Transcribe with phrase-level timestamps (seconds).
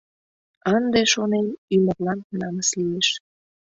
[0.75, 3.07] Ынде, шонем, ӱмырлан намыс лиеш.